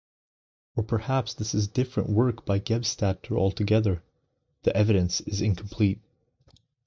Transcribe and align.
Or 0.75 0.83
perhaps 0.83 1.35
this 1.35 1.53
is 1.53 1.65
a 1.67 1.71
different 1.71 2.09
work 2.09 2.43
by 2.43 2.57
Gebstadter 2.59 3.37
altogether: 3.37 4.01
the 4.63 4.75
evidence 4.75 5.21
is 5.27 5.41
incomplete. 5.41 5.99